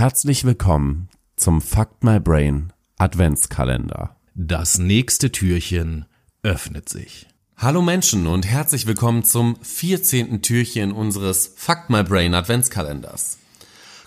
[0.00, 4.16] Herzlich willkommen zum Fuck My Brain Adventskalender.
[4.34, 6.06] Das nächste Türchen
[6.42, 7.26] öffnet sich.
[7.58, 10.40] Hallo Menschen und herzlich willkommen zum 14.
[10.40, 13.36] Türchen unseres Fuck My Brain Adventskalenders.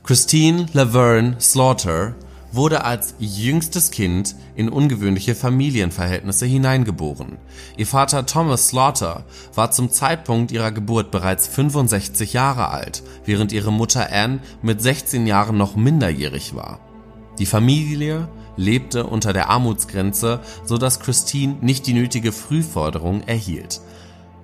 [0.02, 2.16] Christine Laverne Slaughter
[2.54, 7.38] wurde als jüngstes Kind in ungewöhnliche Familienverhältnisse hineingeboren.
[7.77, 9.25] Ihr Vater Thomas Slaughter
[9.55, 15.27] war zum Zeitpunkt ihrer Geburt bereits 65 Jahre alt, während ihre Mutter Anne mit 16
[15.27, 16.79] Jahren noch minderjährig war.
[17.39, 23.81] Die Familie lebte unter der Armutsgrenze, so dass Christine nicht die nötige Frühförderung erhielt.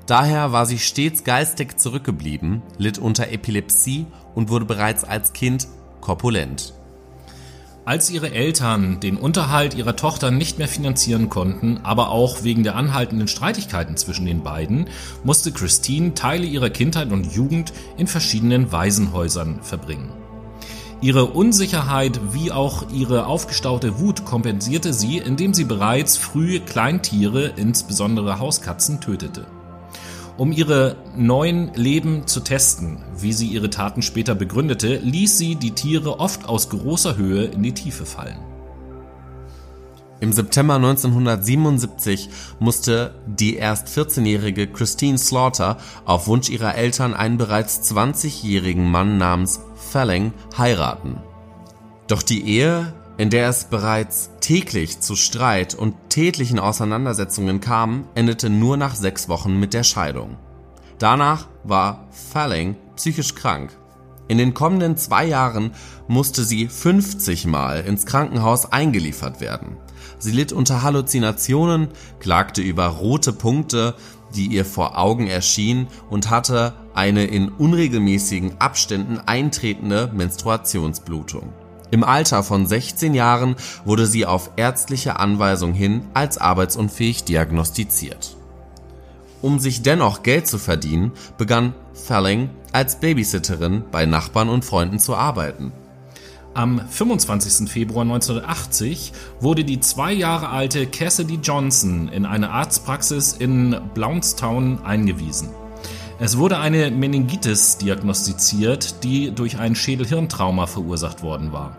[0.07, 5.67] Daher war sie stets geistig zurückgeblieben, litt unter Epilepsie und wurde bereits als Kind
[6.01, 6.73] korpulent.
[7.89, 12.75] Als ihre Eltern den Unterhalt ihrer Tochter nicht mehr finanzieren konnten, aber auch wegen der
[12.75, 14.85] anhaltenden Streitigkeiten zwischen den beiden,
[15.23, 20.11] musste Christine Teile ihrer Kindheit und Jugend in verschiedenen Waisenhäusern verbringen.
[21.01, 28.37] Ihre Unsicherheit wie auch ihre aufgestaute Wut kompensierte sie, indem sie bereits früh Kleintiere, insbesondere
[28.37, 29.47] Hauskatzen, tötete.
[30.39, 35.71] Um ihre neuen Leben zu testen, wie sie ihre Taten später begründete, ließ sie die
[35.71, 38.39] Tiere oft aus großer Höhe in die Tiefe fallen.
[40.21, 47.91] Im September 1977 musste die erst 14-jährige Christine Slaughter auf Wunsch ihrer Eltern einen bereits
[47.91, 51.17] 20-jährigen Mann namens Felling heiraten.
[52.07, 58.49] Doch die Ehe in der es bereits täglich zu Streit und tätlichen Auseinandersetzungen kam, endete
[58.49, 60.37] nur nach sechs Wochen mit der Scheidung.
[60.97, 63.77] Danach war Falling psychisch krank.
[64.27, 65.75] In den kommenden zwei Jahren
[66.07, 69.77] musste sie 50 Mal ins Krankenhaus eingeliefert werden.
[70.17, 73.93] Sie litt unter Halluzinationen, klagte über rote Punkte,
[74.33, 81.53] die ihr vor Augen erschienen und hatte eine in unregelmäßigen Abständen eintretende Menstruationsblutung.
[81.91, 88.35] Im Alter von 16 Jahren wurde sie auf ärztliche Anweisung hin als arbeitsunfähig diagnostiziert.
[89.41, 95.15] Um sich dennoch Geld zu verdienen, begann Felling als Babysitterin bei Nachbarn und Freunden zu
[95.15, 95.71] arbeiten.
[96.53, 97.69] Am 25.
[97.69, 105.49] Februar 1980 wurde die zwei Jahre alte Cassidy Johnson in eine Arztpraxis in Blountstown eingewiesen.
[106.19, 111.77] Es wurde eine Meningitis diagnostiziert, die durch ein Schädelhirntrauma verursacht worden war.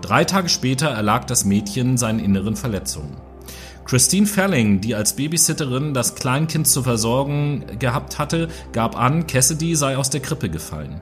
[0.00, 3.16] Drei Tage später erlag das Mädchen seinen inneren Verletzungen.
[3.84, 9.96] Christine Felling, die als Babysitterin das Kleinkind zu versorgen gehabt hatte, gab an, Cassidy sei
[9.96, 11.00] aus der Krippe gefallen.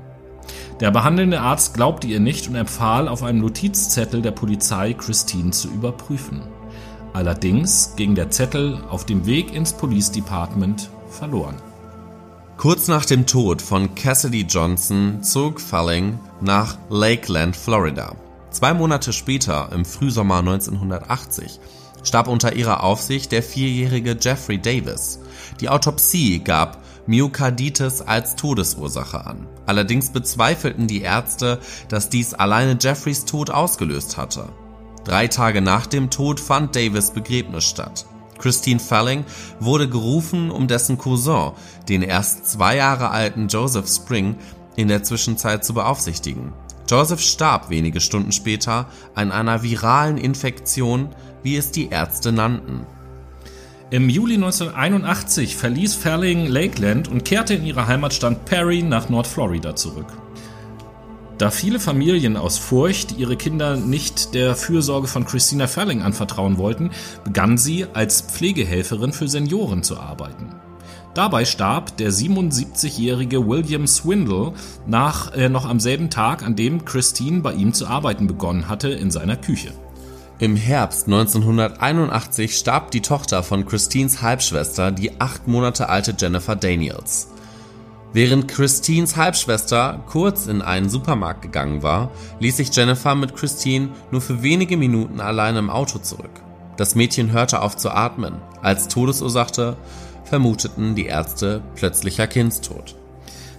[0.80, 5.68] Der behandelnde Arzt glaubte ihr nicht und empfahl, auf einem Notizzettel der Polizei Christine zu
[5.68, 6.40] überprüfen.
[7.12, 11.56] Allerdings ging der Zettel auf dem Weg ins Police Department verloren.
[12.56, 18.14] Kurz nach dem Tod von Cassidy Johnson zog Falling nach Lakeland, Florida.
[18.50, 21.60] Zwei Monate später, im Frühsommer 1980,
[22.02, 25.20] starb unter ihrer Aufsicht der vierjährige Jeffrey Davis.
[25.60, 29.46] Die Autopsie gab Myokarditis als Todesursache an.
[29.66, 34.48] Allerdings bezweifelten die Ärzte, dass dies alleine Jeffreys Tod ausgelöst hatte.
[35.04, 38.06] Drei Tage nach dem Tod fand Davis Begräbnis statt.
[38.38, 39.24] Christine Felling
[39.58, 41.52] wurde gerufen, um dessen Cousin,
[41.88, 44.36] den erst zwei Jahre alten Joseph Spring,
[44.76, 46.52] in der Zwischenzeit zu beaufsichtigen.
[46.88, 51.10] Joseph starb wenige Stunden später an einer viralen Infektion,
[51.42, 52.86] wie es die Ärzte nannten.
[53.90, 60.06] Im Juli 1981 verließ Felling Lakeland und kehrte in ihre Heimatstadt Perry nach Nordflorida zurück.
[61.38, 66.90] Da viele Familien aus Furcht ihre Kinder nicht der Fürsorge von Christina Ferling anvertrauen wollten,
[67.22, 70.47] begann sie als Pflegehelferin für Senioren zu arbeiten.
[71.14, 74.52] Dabei starb der 77-jährige William Swindle
[74.86, 78.88] nach, äh, noch am selben Tag, an dem Christine bei ihm zu arbeiten begonnen hatte,
[78.88, 79.72] in seiner Küche.
[80.38, 87.28] Im Herbst 1981 starb die Tochter von Christines Halbschwester, die acht Monate alte Jennifer Daniels.
[88.12, 94.20] Während Christines Halbschwester kurz in einen Supermarkt gegangen war, ließ sich Jennifer mit Christine nur
[94.20, 96.30] für wenige Minuten alleine im Auto zurück.
[96.78, 98.36] Das Mädchen hörte auf zu atmen.
[98.62, 99.76] Als Todesursache
[100.28, 102.94] vermuteten die Ärzte plötzlicher Kindstod.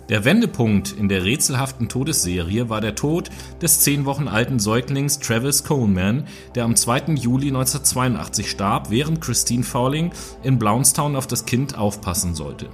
[0.09, 3.29] Der Wendepunkt in der rätselhaften Todesserie war der Tod
[3.61, 6.25] des zehn Wochen alten Säuglings Travis Coleman,
[6.55, 7.13] der am 2.
[7.13, 10.11] Juli 1982 starb, während Christine Fowling
[10.41, 12.69] in Blountstown auf das Kind aufpassen sollte.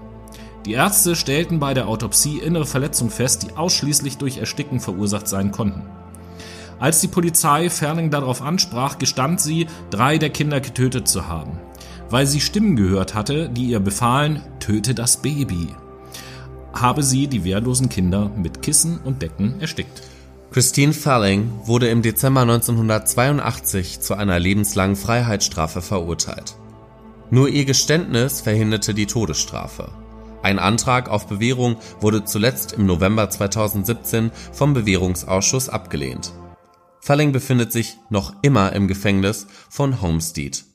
[0.66, 5.52] Die Ärzte stellten bei der Autopsie innere Verletzungen fest, die ausschließlich durch Ersticken verursacht sein
[5.52, 5.84] konnten.
[6.80, 11.60] Als die Polizei Ferling darauf ansprach, gestand sie, drei der Kinder getötet zu haben,
[12.10, 15.68] weil sie Stimmen gehört hatte, die ihr befahlen, töte das Baby.
[16.74, 20.04] Habe sie die wehrlosen Kinder mit Kissen und Decken erstickt.
[20.52, 26.56] Christine Falling wurde im Dezember 1982 zu einer lebenslangen Freiheitsstrafe verurteilt.
[27.30, 29.90] Nur ihr Geständnis verhinderte die Todesstrafe.
[30.44, 36.34] Ein Antrag auf Bewährung wurde zuletzt im November 2017 vom Bewährungsausschuss abgelehnt.
[37.00, 40.66] Falling befindet sich noch immer im Gefängnis von Homestead